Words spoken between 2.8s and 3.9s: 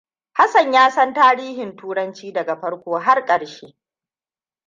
har ƙarshe.